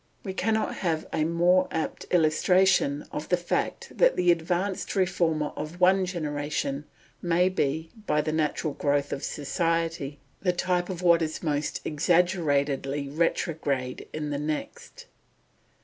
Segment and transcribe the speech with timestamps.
[0.25, 5.79] We cannot have a more apt illustration of the fact that the advanced reformer of
[5.79, 6.85] one generation
[7.21, 13.09] may become, by the natural growth of society, the type of what is most exaggeratedly
[13.09, 15.05] retrograde in the next.